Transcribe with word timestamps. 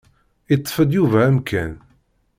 Iṭṭef-d 0.55 0.89
Yuba 0.95 1.19
amkan. 1.29 1.71